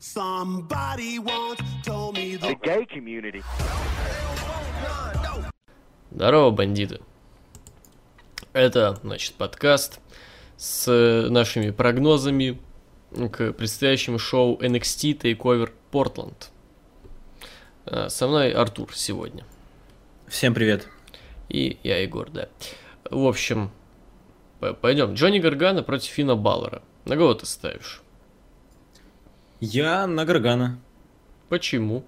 [0.00, 3.42] Somebody once told me the gay community.
[6.12, 7.00] Здорово, бандиты.
[8.52, 9.98] Это, значит, подкаст
[10.56, 10.86] с
[11.28, 12.60] нашими прогнозами
[13.10, 16.46] к предстоящему шоу NXT TakeOver Portland.
[17.84, 19.44] А, Со мной Артур сегодня.
[20.28, 20.86] Всем привет.
[21.48, 22.48] И я Егор, да.
[23.10, 23.72] В общем,
[24.80, 25.14] пойдем.
[25.14, 26.82] Джонни Гаргана против Фина Баллера.
[27.04, 28.00] На кого ты ставишь?
[29.60, 30.78] Я на Гаргана.
[31.48, 32.04] Почему?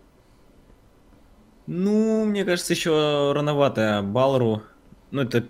[1.67, 4.63] Ну, мне кажется, еще рановато Баллару.
[5.11, 5.45] Ну, это,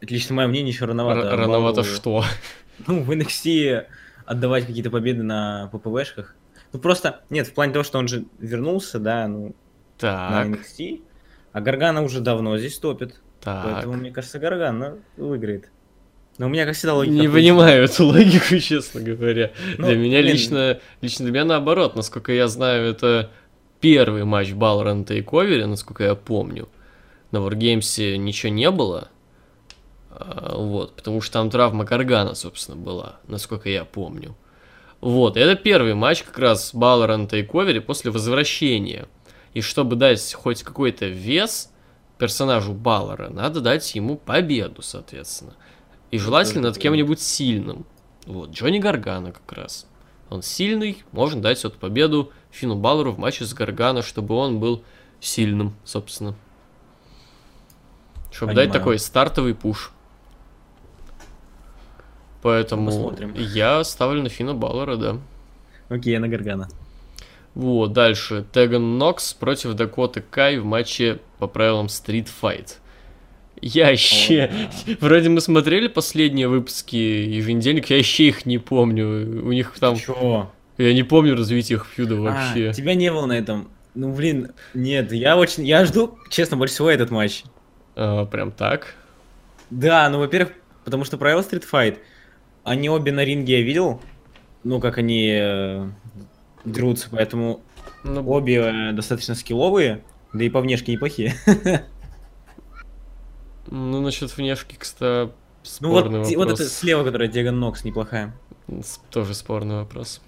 [0.00, 1.20] лично мое мнение, еще рановато.
[1.20, 2.24] Р- рановато Баллару, что?
[2.86, 3.86] Ну, в NXT
[4.24, 6.36] отдавать какие-то победы на ППВшках.
[6.72, 11.02] Ну, просто, нет, в плане того, что он же вернулся, да, ну, на Так, NXT,
[11.52, 13.20] а Гаргана уже давно здесь топит.
[13.40, 13.64] так.
[13.64, 15.70] Поэтому, мне кажется, Гаргана выиграет.
[16.38, 17.14] Но у меня, как всегда, логика...
[17.14, 17.40] Не хуй.
[17.40, 19.50] понимаю эту логику, честно говоря.
[19.76, 20.32] Ну, для меня блин.
[20.32, 23.30] лично, лично для меня наоборот, насколько я знаю, это
[23.80, 26.68] первый матч Баллера на тейковере, насколько я помню.
[27.32, 29.08] На Wargames ничего не было.
[30.10, 34.36] А, Вот, потому что там травма Каргана, собственно, была, насколько я помню.
[35.00, 39.06] Вот, это первый матч как раз Баллера на тейковере после возвращения.
[39.54, 41.70] И чтобы дать хоть какой-то вес
[42.18, 45.54] персонажу Баллера, надо дать ему победу, соответственно.
[46.10, 47.84] И желательно над кем-нибудь сильным.
[48.26, 49.86] Вот, Джонни Гаргана как раз.
[50.30, 54.82] Он сильный, можно дать вот победу Фину Баллеру в матче с Гаргана, чтобы он был
[55.20, 56.34] сильным, собственно.
[58.30, 58.80] Чтобы дать Понимаю.
[58.80, 59.92] такой стартовый пуш.
[62.42, 63.34] Поэтому Посмотрим.
[63.34, 65.18] я ставлю на Фина Баллера, да.
[65.88, 66.68] Окей, я на Гаргана.
[67.54, 68.46] Вот, дальше.
[68.52, 72.76] Теган Нокс против Дакоты Кай в матче по правилам Street Fight.
[73.60, 74.50] Я вообще...
[75.00, 79.44] Вроде мы смотрели последние выпуски еженедельник, я вообще их не помню.
[79.44, 79.96] У них там...
[79.96, 80.50] Чё?
[80.76, 82.72] Я не помню развития их фьюда А, вообще.
[82.72, 83.68] тебя не было на этом.
[83.94, 85.66] Ну, блин, нет, я очень...
[85.66, 87.42] Я жду, честно, больше всего этот матч.
[87.96, 88.94] А, прям так.
[89.70, 90.52] Да, ну, во-первых,
[90.84, 91.98] потому что правила Street Fight,
[92.64, 94.00] они обе на ринге я видел,
[94.62, 95.88] ну, как они э,
[96.64, 97.60] дерутся, поэтому
[98.04, 101.34] Ну, обе э, достаточно скилловые, да и по внешке неплохие.
[103.70, 105.32] ну, насчет внешки, кстати,
[105.80, 106.60] Ну, вот, спорный те- вот вопрос.
[106.60, 108.34] это слева, которая Деган Нокс, неплохая.
[109.10, 110.20] Тоже спорный вопрос.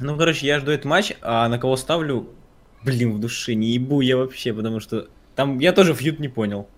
[0.00, 2.28] Ну, короче, я жду этот матч, а на кого ставлю,
[2.84, 6.68] блин, в душе не ебу я вообще, потому что там я тоже фьюд не понял.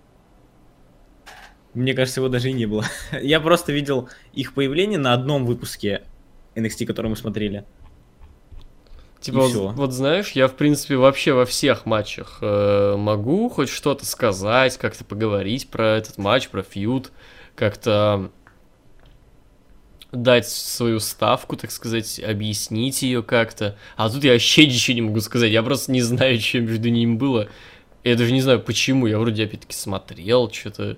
[1.73, 2.83] Мне кажется, его даже и не было.
[3.21, 6.01] Я просто видел их появление на одном выпуске
[6.55, 7.65] NXT, который мы смотрели.
[9.19, 14.05] Типа, вот, вот знаешь, я в принципе вообще во всех матчах э, могу хоть что-то
[14.05, 17.11] сказать, как-то поговорить про этот матч, про фьюд,
[17.55, 18.31] как-то
[20.11, 23.77] дать свою ставку, так сказать, объяснить ее как-то.
[23.95, 27.15] А тут я вообще ничего не могу сказать, я просто не знаю, что между ними
[27.15, 27.49] было.
[28.03, 30.97] Я даже не знаю почему, я вроде опять-таки смотрел, что-то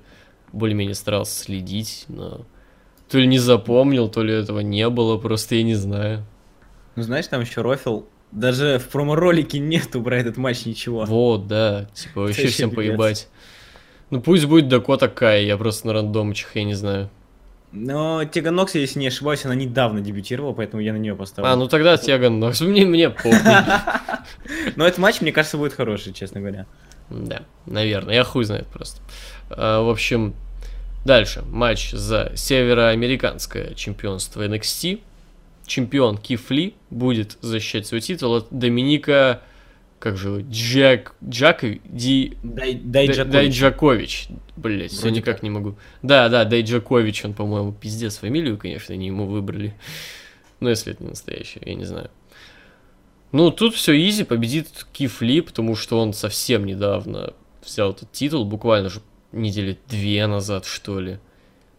[0.52, 2.46] более-менее старался следить, но
[3.10, 6.26] то ли не запомнил, то ли этого не было, просто я не знаю.
[6.96, 8.08] Ну, знаешь, там еще Рофил.
[8.32, 11.06] Даже в промо-ролике нету про этот матч ничего.
[11.06, 12.86] Вот, да, типа вообще всем пипец.
[12.86, 13.28] поебать.
[14.12, 17.10] Ну пусть будет Дакота Кай, я просто на рандомчах, я не знаю.
[17.72, 21.48] Но Теган Нокс, если не ошибаюсь, она недавно дебютировала, поэтому я на нее поставил.
[21.48, 23.14] А, ну тогда Теган Нокс, мне, мне.
[24.76, 26.66] Но этот матч, мне кажется, будет хороший, честно говоря.
[27.10, 29.02] Да, наверное, я хуй знает просто.
[29.50, 30.34] А, в общем,
[31.06, 31.44] дальше.
[31.44, 35.02] Матч за североамериканское чемпионство NXT.
[35.70, 39.42] Чемпион Киф Ли будет защищать свой титул от Доминика...
[40.00, 40.40] Как же его?
[40.50, 41.14] Джак...
[41.24, 41.64] Джак...
[41.86, 42.38] Ди...
[42.42, 44.30] Дай, дай, Дай- Джакович.
[44.56, 45.76] Блять, все никак не могу.
[46.02, 49.74] Да, да, Дайджакович, он, по-моему, пиздец фамилию, конечно, они ему выбрали.
[50.60, 52.10] Ну, если это не настоящее, я не знаю.
[53.32, 58.44] Ну, тут все изи, победит Киф Ли, потому что он совсем недавно взял этот титул,
[58.46, 59.02] буквально же
[59.32, 61.20] недели две назад, что ли.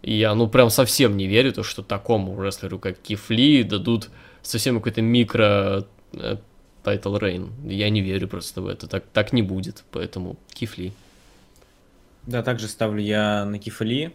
[0.03, 4.09] Я, ну, прям совсем не верю, то, что такому рестлеру, как Киф Ли, дадут
[4.43, 5.85] совсем какой-то микро
[6.15, 6.37] э,
[6.83, 7.51] title reign.
[7.65, 10.93] Я не верю просто в это, так, так не будет, поэтому Киф Ли.
[12.27, 14.13] Да, также ставлю я на Кифа Ли.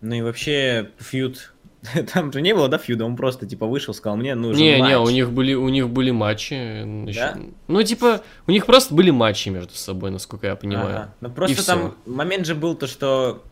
[0.00, 1.52] Ну и вообще, feud...
[2.14, 3.04] Там же не было, да, feud а?
[3.04, 4.88] Он просто, типа, вышел, сказал, мне нужен Не, матч.
[4.90, 6.54] не, у них были, у них были матчи.
[6.54, 7.38] м, ещё- Да?
[7.68, 10.96] Ну, типа, у них просто были матчи между собой, насколько я понимаю.
[10.96, 11.14] Ага.
[11.20, 13.42] Ну просто И там момент же был то, что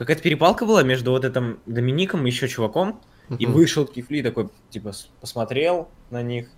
[0.00, 3.00] какая-то перепалка была между вот этим Домиником и еще чуваком.
[3.38, 3.54] И Мгм.
[3.54, 6.48] вышел Кифли такой, типа, посмотрел на них,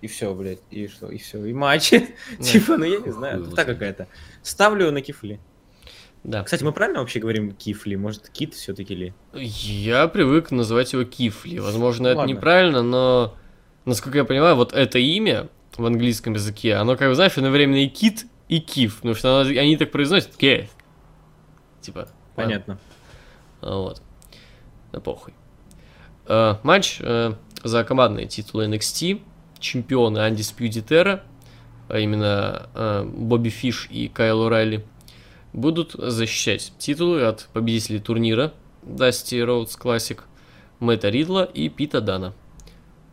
[0.00, 1.90] и все, блядь, и что, и все, и матч.
[2.40, 4.06] Типа, ну я не знаю, так какая-то.
[4.42, 5.40] Ставлю на Кифли.
[6.22, 6.44] Да.
[6.44, 7.96] Кстати, мы правильно вообще говорим Кифли?
[7.96, 9.14] Может, Кит все-таки ли?
[9.32, 11.58] Я привык называть его Кифли.
[11.58, 12.32] Возможно, Ну, это ладно.
[12.32, 13.34] неправильно, но
[13.86, 17.88] насколько я понимаю, вот это имя в английском языке, оно, как бы, знаешь, одновременно и
[17.88, 20.68] кит, и киф, потому что оно- они так произносят, Кейт.
[21.80, 22.78] Типа, Понятно.
[23.60, 24.02] Вот.
[24.92, 25.34] Да похуй.
[26.26, 29.22] Э, матч э, за командные титулы NXT.
[29.58, 31.20] Чемпионы Undisputed Era,
[31.88, 34.84] а именно э, Бобби Фиш и Кайл О'Райли,
[35.52, 40.20] будут защищать титулы от победителей турнира Dusty Rhodes Classic,
[40.78, 42.32] Мэтта Ридла и Пита Дана.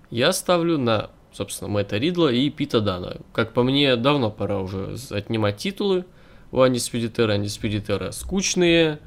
[0.09, 3.17] Я ставлю на, собственно, Мэтта Ридла и Пита Дана.
[3.33, 6.05] Как по мне, давно пора уже отнимать титулы
[6.51, 6.57] у.
[6.59, 8.99] Undisputed Era скучные,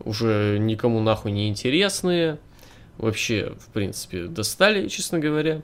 [0.00, 2.38] уже никому нахуй не интересные.
[2.98, 5.62] Вообще, в принципе, достали, честно говоря.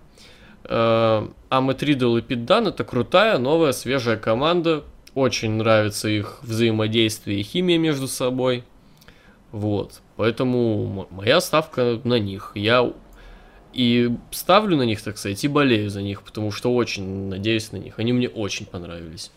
[0.65, 4.85] Э, А Мэтт Ридл и Пит Дан это крутая, новая, свежая команда.
[5.15, 8.65] Очень нравится их взаимодействие и химия между собой.
[9.53, 10.01] Вот.
[10.17, 12.53] Поэтому моя ставка на них.
[12.55, 12.93] Я
[13.73, 17.77] и ставлю на них, так сказать, и болею за них, потому что очень надеюсь на
[17.77, 17.99] них.
[17.99, 19.31] Они мне очень понравились.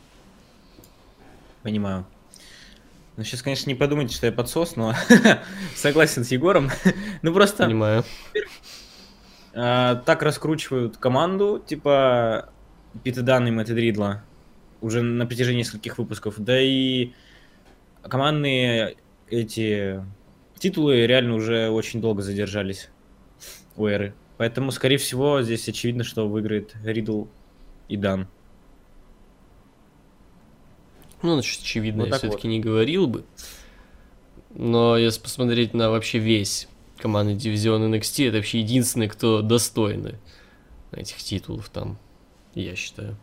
[1.61, 2.05] Понимаю.
[3.15, 4.95] Ну, сейчас, конечно, не подумайте, что я подсос, но
[5.75, 6.71] согласен с Егором.
[7.21, 8.03] ну, просто Понимаю.
[9.53, 12.49] а, так раскручивают команду, типа
[13.03, 14.23] Пита Дан и Мэтта Дридла
[14.81, 16.35] уже на протяжении нескольких выпусков.
[16.37, 17.11] Да и
[18.01, 18.95] командные
[19.29, 20.03] эти
[20.59, 22.89] титулы реально уже очень долго задержались
[23.75, 24.13] у Эры.
[24.37, 27.25] Поэтому, скорее всего, здесь очевидно, что выиграет Ридл
[27.87, 28.27] и Дан.
[31.23, 33.23] Ну, значит, очевидно, Вот я так все-таки не говорил бы.
[34.51, 36.67] Но если посмотреть на вообще весь
[36.97, 40.19] командный дивизион NXT, это вообще единственный, кто достойны
[40.91, 41.97] этих титулов там,
[42.53, 43.17] я считаю.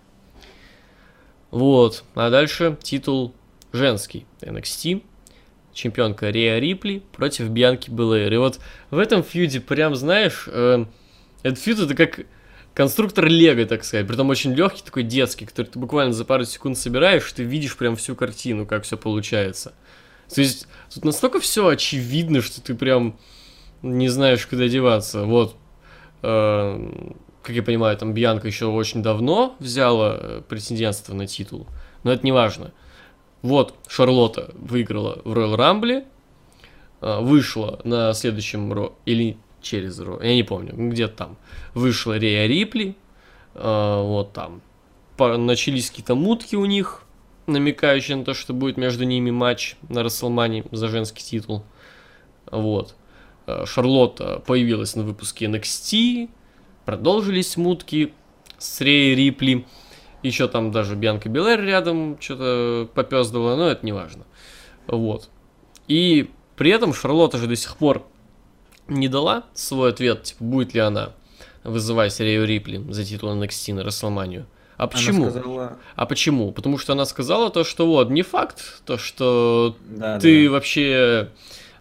[1.50, 2.04] Вот.
[2.14, 3.34] А дальше титул
[3.72, 5.02] женский NXT.
[5.72, 8.32] Чемпионка Реа Рипли против Бьянки Белэйр.
[8.32, 8.60] И вот
[8.90, 10.84] в этом фьюде прям, знаешь, э,
[11.42, 12.26] этот фьюд это как
[12.74, 14.06] конструктор Лего, так сказать.
[14.06, 17.96] Притом очень легкий, такой детский, который ты буквально за пару секунд собираешь, ты видишь прям
[17.96, 19.74] всю картину, как все получается.
[20.32, 23.18] То есть тут настолько все очевидно, что ты прям
[23.82, 25.24] не знаешь, куда деваться.
[25.24, 25.56] Вот,
[26.22, 31.66] э, как я понимаю, там Бьянка еще очень давно взяла э, претендентство на титул,
[32.04, 32.72] но это не важно.
[33.42, 36.04] Вот, Шарлотта выиграла в Royal Rumble,
[37.00, 41.36] э, вышла на следующем Ро, или через Ро, я не помню, где-то там.
[41.74, 42.96] Вышла Рея Рипли,
[43.54, 44.62] э, вот там.
[45.18, 47.02] Начались какие-то мутки у них,
[47.46, 51.62] намекающие на то, что будет между ними матч на Расселмане за женский титул.
[52.50, 52.94] Вот.
[53.46, 56.30] Э, Шарлотта появилась на выпуске NXT,
[56.84, 58.12] продолжились мутки
[58.58, 59.66] с Рей Рипли.
[60.22, 64.24] Еще там даже Бьянка Белэр рядом что-то попездывала, но это не важно.
[64.86, 65.30] Вот.
[65.88, 68.06] И при этом Шарлотта же до сих пор
[68.90, 71.10] не дала свой ответ, типа, будет ли она
[71.64, 74.46] вызывать Рею Рипли за титул NXT на Расселманию.
[74.76, 75.24] А почему?
[75.24, 75.78] Она сказала...
[75.94, 76.52] А почему?
[76.52, 80.52] Потому что она сказала то, что вот, не факт, то, что Да, ты да.
[80.52, 81.28] вообще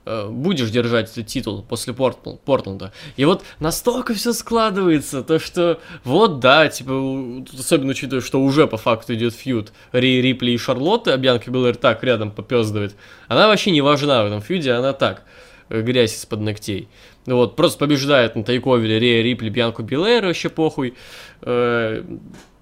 [0.06, 2.92] э, будешь держать этот титул после Портл- Портленда.
[3.16, 8.76] И вот настолько все складывается, то что вот да, типа, особенно учитывая, что уже по
[8.76, 12.96] факту идет фьюд Ри Рипли и Шарлотты, а Бьянка Белэр так рядом попездывает.
[13.30, 15.22] Она вообще не важна в этом фьюде, она так, э,
[15.70, 16.88] грязь из-под ногтей.
[17.26, 20.96] Ну Вот, просто побеждает на тайковере Рея Рипли, Бьянку Белэр, вообще похуй.
[21.42, 22.04] Э,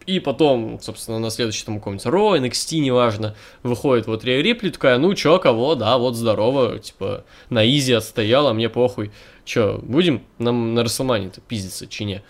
[0.06, 4.98] И потом, собственно, на следующий там какой-нибудь Ро, NXT, неважно, выходит вот Рея Рипли, такая,
[5.00, 9.12] ну чё, кого, да, вот здорово, типа, на изи отстояла, мне похуй.
[9.44, 12.24] Чё, будем нам на Расселмане-то пиздиться, чи не?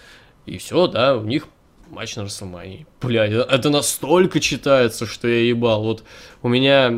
[0.48, 1.48] И все, да, у них
[1.91, 2.88] матч на Расселмане.
[3.01, 5.84] Блядь, это- это настолько читается, что я ебал.
[5.84, 6.03] Вот
[6.41, 6.91] у меня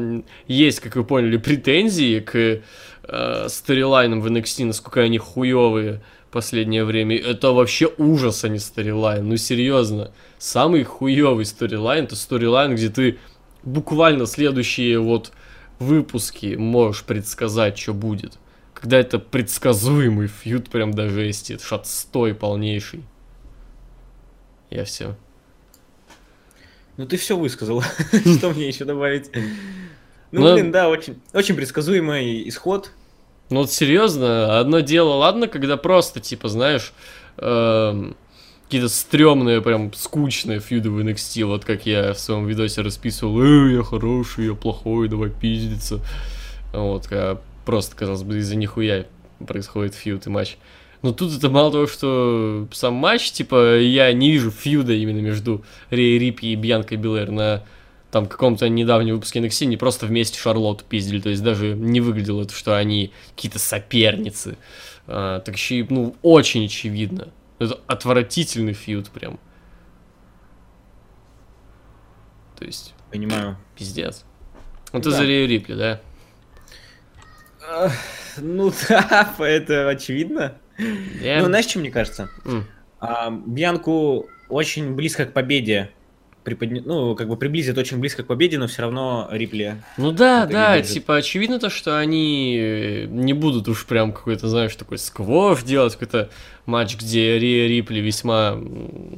[0.47, 2.61] есть, как вы поняли, претензии к
[3.11, 6.01] э, storyline ам в NXT, насколько они хуевые
[6.31, 7.17] последнее время.
[7.17, 9.27] Это вообще ужас, а не storyline.
[9.27, 10.11] Ну серьезно.
[10.37, 13.19] Самый хуевый storyline это storyline, где ты
[13.63, 15.31] буквально следующие вот
[15.79, 18.37] выпуски можешь предсказать, что будет.
[18.73, 21.53] Когда это предсказуемый feud прям до жести.
[21.53, 23.03] Это отстой полнейший.
[24.69, 25.15] Я все.
[26.97, 27.81] Ну ты все высказал.
[28.37, 29.31] Что мне еще добавить?
[30.31, 32.91] Ну, Ну, блин, да, очень, очень предсказуемый исход.
[33.49, 36.93] Ну вот серьезно, одно дело, ладно, когда просто, типа, знаешь,
[37.37, 38.15] эм,
[38.65, 43.73] какие-то стрёмные, прям скучные фьюды в NXT, вот как я в своем видосе расписывал, э,
[43.73, 46.01] я хороший, я плохой, давай пиздиться.
[46.73, 49.07] Вот, когда просто, казалось бы, из-за нихуя
[49.47, 50.57] происходит фьюд и матч.
[51.01, 55.63] Но тут это мало того, что сам матч, типа, я не вижу фьюда именно между
[55.89, 57.63] Рей Рипи и Бьянкой Белэр на
[58.11, 62.41] там каком-то недавнем выпуске NXT не просто вместе Шарлотту пиздили, то есть даже не выглядело
[62.43, 64.57] это, что они какие-то соперницы.
[65.07, 67.29] А, так еще и, ну, очень очевидно.
[67.59, 69.39] Это отвратительный фьюд прям.
[72.57, 73.57] То есть, Понимаю.
[73.77, 74.25] пиздец.
[74.91, 75.17] Ну ты Да.
[75.17, 76.01] за Рию Рипли, да?
[78.37, 80.55] Ну да, это очевидно.
[81.21, 82.29] Я- Ну, знаешь, что мне кажется?
[82.45, 82.65] М.
[82.99, 85.91] А, Бьянку очень близко к победе
[86.43, 89.81] приподня- ну, как бы приблизит очень близко к победе, но все равно Рипли.
[89.97, 90.93] Ну да, да, держит.
[90.93, 95.93] типа очевидно то, что они э, не будут уж прям какой-то, знаешь, такой сквош делать,
[95.93, 96.29] какой-то
[96.65, 98.59] матч, где Рия Рипли весьма,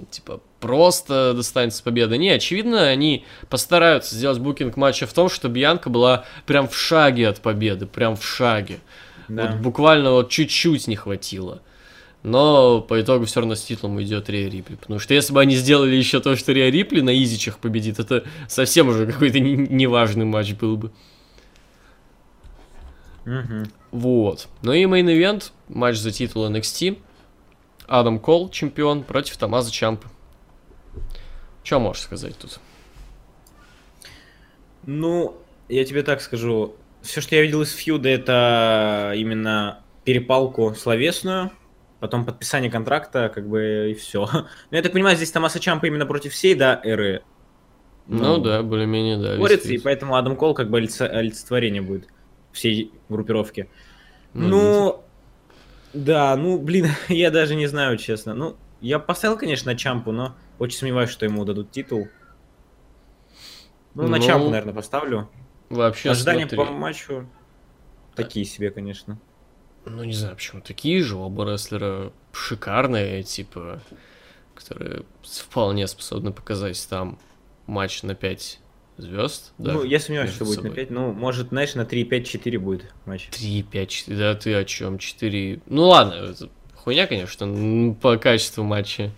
[0.10, 2.18] типа, просто достанется победа.
[2.18, 7.28] Не, очевидно, они постараются сделать букинг матча в том, что Бьянка была прям в шаге
[7.28, 8.80] от победы, прям в шаге.
[9.28, 9.48] Да.
[9.48, 11.62] Вот буквально вот чуть-чуть не хватило.
[12.24, 14.76] Но по итогу все равно с титулом идет Рия Рипли.
[14.76, 18.26] Потому что если бы они сделали еще то, что Рия Рипли на изичах победит, это
[18.48, 20.92] совсем уже какой-то не- неважный матч был бы.
[23.26, 23.66] Мгм.
[23.92, 24.48] Вот.
[24.62, 26.98] Ну и main event, матч за титул NXT.
[27.88, 30.08] Адам Кол, чемпион, против Томмазо Чампа.
[31.64, 32.60] Что можешь сказать тут?
[34.86, 35.38] Ну,
[35.70, 36.76] я тебе так скажу.
[37.02, 41.52] Все, что я видел из фьюда, это именно перепалку словесную,
[42.02, 44.28] потом подписание контракта, как бы и все.
[44.72, 47.24] Но я так понимаю, здесь Томаса Чампа именно против всей, да, эры.
[48.08, 49.38] Ну, да, более-менее, да.
[49.38, 52.08] Борется, и поэтому Адам Кол как бы олице- олицетворение будет
[52.52, 53.70] всей группировки.
[54.34, 55.04] Ну, Ну,
[55.94, 58.34] да, ну, блин, я даже не знаю, честно.
[58.34, 62.10] Ну, я поставил, конечно, на Чампу, но очень сомневаюсь, что ему дадут титул.
[63.94, 65.30] Ну, на Ну, Чампу, наверное, поставлю.
[65.70, 66.58] Вообще, Ожидания смотри.
[66.58, 67.30] по матчу
[68.16, 69.20] такие себе, конечно.
[69.86, 70.62] Ну, не знаю, почему.
[70.62, 73.82] Такие же оба рестлера шикарные, типа,
[74.56, 77.18] которые вполне способны показать там
[77.68, 78.60] матч на 5
[78.98, 79.54] звезд.
[79.58, 80.76] ну, я сомневаюсь, что будет на собой.
[80.76, 80.92] 5.
[80.92, 83.30] Ну, может, знаешь, на 3-5-4 будет матч.
[83.32, 84.98] 3, 5, 4, да ты о чем?
[85.00, 85.62] 4.
[85.66, 86.36] Ну ладно,
[86.76, 89.12] хуйня, конечно, по качеству матча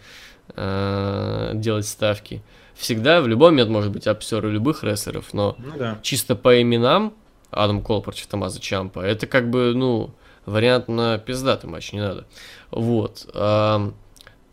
[0.55, 2.41] э, делать ставки.
[2.75, 5.99] Всегда в любой момент может быть обсеры любых рестлеров, но Ну да.
[6.01, 7.13] чисто по именам
[7.51, 10.13] Адам Кол против Томаза Чампа, это как бы, ну,
[10.45, 12.25] вариант на пиздатый матч, не надо.
[12.71, 13.25] Вот.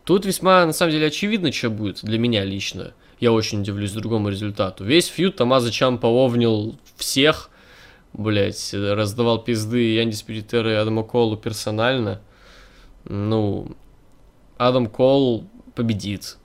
[0.05, 2.93] тут весьма, на самом деле, очевидно, что будет для меня лично.
[3.19, 4.85] Я очень удивлюсь другому результату.
[4.85, 7.51] Весь фьюд Томаза Чампа овнил всех,
[8.15, 12.21] блять, раздавал пизды Янди Спиритера и Адаму Колу персонально.
[13.05, 13.77] Ну,
[14.57, 15.45] Адам Кол
[15.75, 16.39] победит.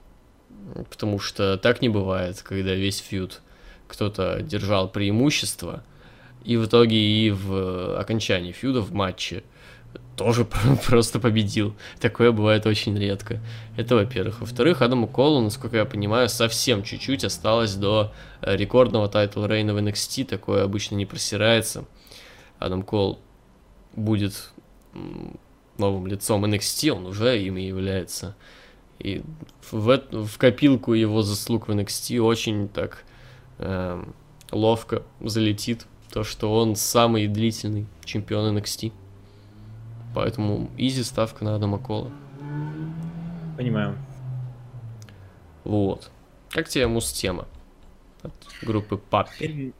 [0.90, 3.40] Потому что так не бывает, когда весь feud
[3.88, 5.84] кто-то держал преимущество,
[6.46, 9.42] и в итоге и в окончании feud а в матче
[10.16, 10.46] тоже
[10.86, 11.74] просто победил.
[12.00, 13.40] Такое бывает очень редко.
[13.76, 14.40] Это во-первых.
[14.40, 18.12] Во-вторых, Адаму Колу, насколько я понимаю, совсем чуть-чуть осталось до
[18.42, 20.24] э, рекордного title reign а в NXT.
[20.24, 21.84] Такое обычно не просирается.
[22.60, 23.18] Адам Кол
[23.96, 24.52] будет
[25.78, 28.36] новым лицом NXT, он уже ими является.
[28.98, 29.22] И
[29.70, 33.04] в, в копилку его заслуг в NXT очень так
[33.58, 34.14] эм,
[34.52, 38.92] ловко залетит то, что он самый длительный чемпион NXT.
[40.14, 42.10] Поэтому изи ставка на Адама Кола.
[43.56, 43.96] Понимаю.
[45.64, 46.10] Вот.
[46.50, 47.46] Как тебе муз-тема
[48.22, 48.32] от
[48.62, 49.72] группы Паппи?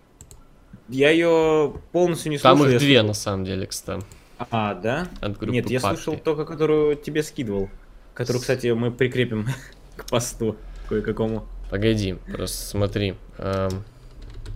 [0.89, 2.75] Я ее полностью не Там слушал.
[2.75, 4.01] их две, на самом деле, кстати,
[4.39, 5.09] слушал- А, да?
[5.21, 5.95] от группы Нет, я Паппи.
[5.97, 7.69] слушал только, которую тебе скидывал.
[8.15, 9.47] Которую, кстати, мы прикрепим
[9.97, 10.57] к посту
[10.89, 11.45] кое-какому.
[11.71, 13.17] Погоди, просто смотри.
[13.39, 13.83] эм,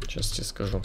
[0.07, 0.81] сейчас тебе скажу.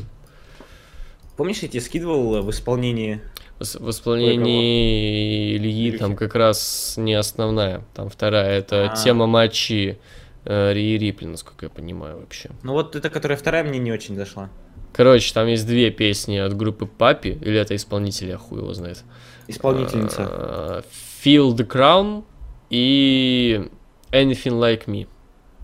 [1.38, 3.20] Помнишь, я тебе скидывал в исполнении?
[3.60, 8.58] В ис- В исполнении Ильи там как раз не основная, там вторая.
[8.60, 8.96] Это А.
[8.96, 9.98] тема матчи
[10.46, 12.50] э, Рии Рипли, насколько я понимаю вообще.
[12.63, 14.50] Ну вот эта, которая вторая, мне не очень зашла.
[14.94, 19.04] Короче, там есть две песни от группы Папи, или это исполнитель, я хуй его знает.
[19.48, 20.27] Исполнительница.
[20.30, 20.84] А,
[21.24, 22.24] Feel the Crown
[22.70, 23.70] и
[24.12, 25.08] Anything Like Me.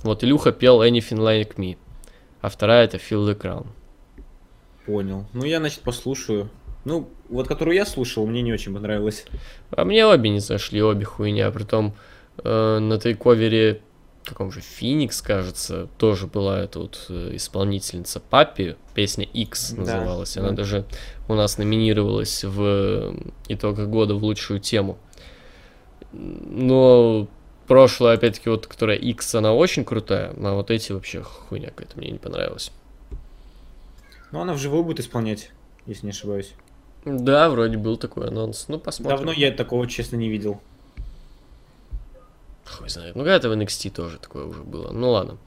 [0.03, 1.77] Вот Илюха пел Anything Like Me,
[2.41, 3.67] а вторая это Feel the Crown.
[4.85, 5.25] Понял.
[5.33, 6.49] Ну я, значит, послушаю.
[6.83, 9.25] Ну, вот которую я слушал, мне не очень понравилось.
[9.69, 11.51] А мне обе не зашли, обе хуйня.
[11.51, 11.93] Притом
[12.43, 13.81] э, на тейковере
[14.23, 20.37] каком же Феникс, кажется, тоже была эта вот э, исполнительница Папи, песня X Да, называлась.
[20.37, 20.55] Она да.
[20.57, 20.85] даже
[21.27, 23.13] у нас номинировалась в э,
[23.47, 24.97] итогах года в лучшую тему.
[26.11, 27.27] Но
[27.67, 32.11] прошлая, опять-таки, вот, которая X, она очень крутая, а вот эти вообще хуйня какая-то мне
[32.11, 32.71] не понравилась.
[34.31, 35.51] Ну, она вживую будет исполнять,
[35.85, 36.53] если не ошибаюсь.
[37.05, 38.65] Да, вроде был такой анонс.
[38.67, 39.17] Ну, посмотрим.
[39.17, 40.61] Давно я такого, честно, не видел.
[42.65, 43.15] Хуй знает.
[43.15, 44.91] Ну, когда-то в NXT тоже такое уже было.
[44.91, 45.37] Ну, ладно.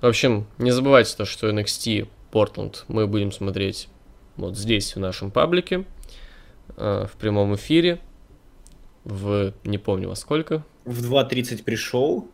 [0.00, 3.88] В общем, не забывайте то, что NXT Портленд мы будем смотреть
[4.36, 5.84] вот здесь, в нашем паблике,
[6.76, 8.00] э, в прямом эфире,
[9.04, 12.28] в, не помню во сколько, в 2.30 пришел,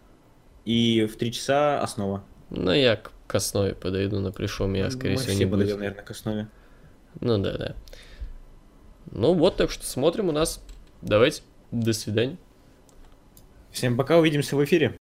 [0.64, 2.24] и в 3 часа основа.
[2.54, 5.80] Ну, я к, основе подойду, но пришел меня, скорее всего, не Максим подойдет, будет.
[5.80, 6.48] наверное, к основе.
[7.20, 7.74] Ну да, да.
[9.10, 10.62] Ну вот, так что смотрим у нас.
[11.00, 12.36] Давайте, до свидания.
[13.70, 14.98] Всем пока, увидимся в эфире.